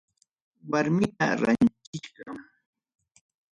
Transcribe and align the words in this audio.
Warmita 0.71 1.27
rantichkan. 1.43 2.37